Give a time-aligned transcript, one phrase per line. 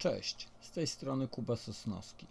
[0.00, 2.26] Cześć, z tej strony Kuba Sosnowski.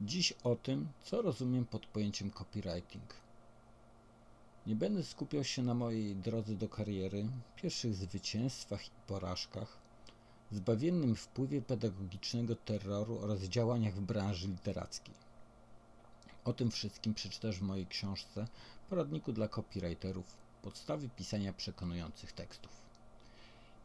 [0.00, 3.14] Dziś o tym, co rozumiem pod pojęciem copywriting.
[4.66, 7.26] Nie będę skupiał się na mojej drodze do kariery,
[7.56, 9.78] pierwszych zwycięstwach i porażkach,
[10.52, 15.14] zbawiennym wpływie pedagogicznego terroru oraz działaniach w branży literackiej.
[16.44, 18.46] O tym wszystkim przeczytasz w mojej książce
[18.90, 22.83] Poradniku dla copywriterów Podstawy pisania przekonujących tekstów.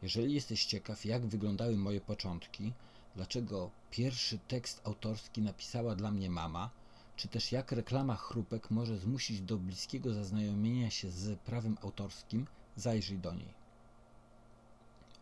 [0.02, 2.72] Jeżeli jesteś ciekaw, jak wyglądały moje początki,
[3.16, 6.70] dlaczego pierwszy tekst autorski napisała dla mnie mama,
[7.16, 13.18] czy też jak reklama chrupek może zmusić do bliskiego zaznajomienia się z prawem autorskim, zajrzyj
[13.18, 13.54] do niej.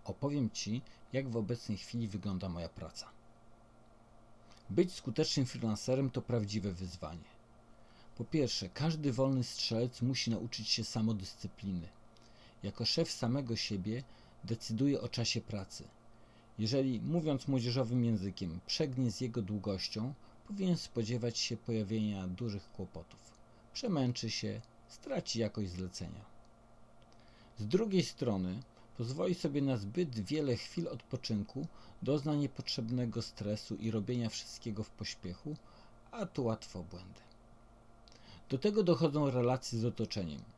[0.05, 0.83] Opowiem Ci,
[1.13, 3.07] jak w obecnej chwili wygląda moja praca.
[4.71, 7.29] Być skutecznym freelancerem to prawdziwe wyzwanie.
[8.17, 11.89] Po pierwsze, każdy wolny strzelec musi nauczyć się samodyscypliny.
[12.63, 14.03] Jako szef samego siebie
[14.45, 15.85] decyduje o czasie pracy.
[16.59, 20.15] Jeżeli, mówiąc młodzieżowym językiem, przegnie z jego długością,
[20.47, 23.21] powinien spodziewać się pojawienia dużych kłopotów.
[23.73, 26.25] Przemęczy się, straci jakość zlecenia.
[27.59, 28.63] Z drugiej strony,
[28.97, 31.67] pozwoli sobie na zbyt wiele chwil odpoczynku,
[32.03, 35.57] dozna niepotrzebnego stresu i robienia wszystkiego w pośpiechu,
[36.11, 37.21] a tu łatwo błędy.
[38.49, 40.43] Do tego dochodzą relacje z otoczeniem–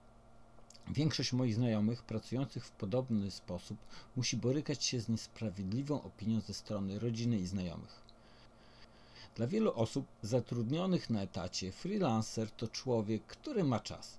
[0.92, 3.78] Większość moich znajomych pracujących w podobny sposób
[4.16, 8.00] musi borykać się z niesprawiedliwą opinią ze strony rodziny i znajomych.
[9.34, 14.19] Dla wielu osób zatrudnionych na etacie freelancer to człowiek, który ma czas.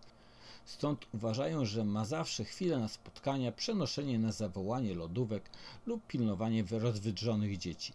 [0.66, 5.50] Stąd uważają, że ma zawsze chwilę na spotkania, przenoszenie na zawołanie lodówek
[5.85, 7.94] lub pilnowanie rozwydrzonych dzieci,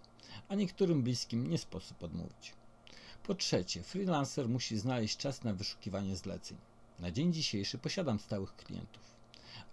[0.49, 2.55] a niektórym bliskim nie sposób odmówić.
[3.23, 6.57] Po trzecie, freelancer musi znaleźć czas na wyszukiwanie zleceń.
[6.99, 9.03] Na dzień dzisiejszy posiadam stałych klientów,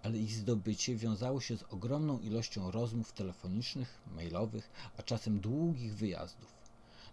[0.02, 6.54] ale ich zdobycie wiązało się z ogromną ilością rozmów telefonicznych, mailowych, a czasem długich wyjazdów.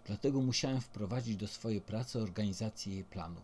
[0.06, 3.42] Dlatego musiałem wprowadzić do swojej pracy organizację jej planu.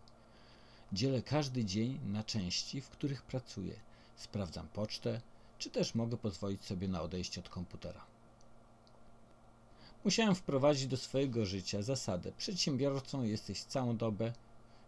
[0.92, 3.80] Dzielę każdy dzień na części, w których pracuję.
[4.16, 5.20] Sprawdzam pocztę,
[5.58, 8.04] czy też mogę pozwolić sobie na odejście od komputera.
[10.04, 14.32] Musiałem wprowadzić do swojego życia zasadę: przedsiębiorcą jesteś całą dobę,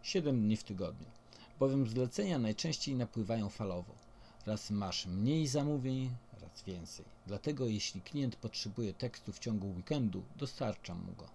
[0.01, 1.20] 7 dni w tygodniu
[1.61, 3.93] bowiem zlecenia najczęściej napływają falowo.
[4.45, 7.05] Raz masz mniej zamówień, raz więcej.
[7.27, 11.27] Dlatego jeśli klient potrzebuje tekstu w ciągu weekendu, dostarczam mu go.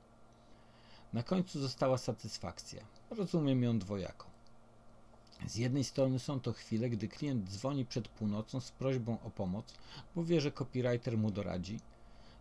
[1.13, 2.85] Na końcu została satysfakcja.
[3.11, 4.27] Rozumiem ją dwojako.
[5.47, 9.75] Z jednej strony są to chwile, gdy klient dzwoni przed północą z prośbą o pomoc,
[10.15, 11.81] bo wie, że copywriter mu doradzi.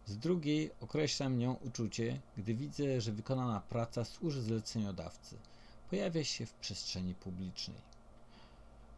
[0.06, 5.38] Z drugiej określam nią uczucie, gdy widzę, że wykonana praca służy zleceniodawcy–
[5.90, 7.82] pojawia się w przestrzeni publicznej.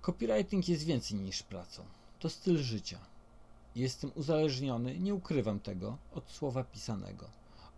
[0.01, 1.83] Copywriting jest więcej niż pracą.
[2.19, 2.99] To styl życia.
[3.75, 7.29] Jestem uzależniony, nie ukrywam tego, od słowa pisanego.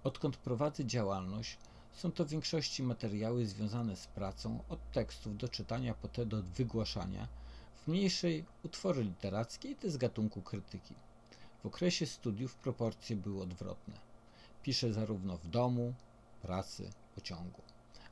[0.04, 1.58] Odkąd prowadzę działalność,
[1.94, 6.44] są to w większości materiały związane z pracą, od tekstów do czytania po te do
[6.44, 7.28] wygłaszania,
[7.76, 10.94] w mniejszej utwory literackie i te z gatunku krytyki.
[11.64, 13.94] W okresie studiów proporcje były odwrotne.
[14.64, 15.94] Piszę zarówno w domu,
[16.42, 17.62] pracy, pociągu.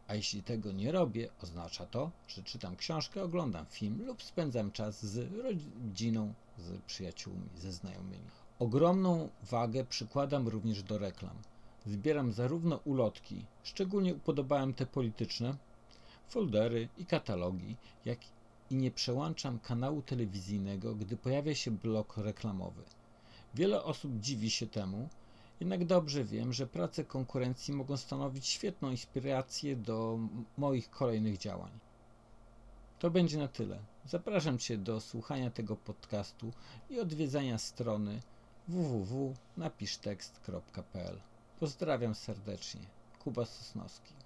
[0.08, 5.06] A jeśli tego nie robię, oznacza to, że czytam książkę, oglądam film lub spędzam czas
[5.06, 8.30] z rodziną, z przyjaciółmi, ze znajomymi.
[8.60, 11.38] Ogromną wagę przykładam również do reklam.
[11.86, 15.58] Zbieram zarówno ulotki, szczególnie upodobałem te polityczne,
[16.28, 17.76] foldery i katalogi,
[18.06, 18.20] jak
[18.72, 22.84] i nie przełączam kanału telewizyjnego, gdy pojawia się blok reklamowy.
[23.56, 25.10] Wiele osób dziwi się temu,
[25.60, 30.20] jednak dobrze wiem, że prace konkurencji mogą stanowić świetną inspirację do
[30.58, 31.72] moich kolejnych działań.
[33.00, 33.80] To będzie na tyle.
[34.06, 36.52] Zapraszam Cię do słuchania tego podcastu
[36.90, 38.22] i odwiedzania strony
[38.68, 41.22] www.napisztekst.pl.
[41.60, 42.82] Pozdrawiam serdecznie.
[43.20, 44.18] Kuba Sosnowski.